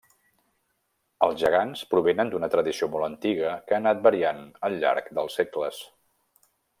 Els 1.27 1.35
gegants 1.41 1.83
provenen 1.91 2.31
d'una 2.33 2.49
tradició 2.55 2.89
molt 2.95 3.09
antiga 3.11 3.53
que 3.67 3.77
ha 3.79 3.81
anat 3.85 4.01
variant 4.11 4.41
al 4.69 4.79
llarg 4.85 5.13
dels 5.19 5.37
segles. 5.43 5.83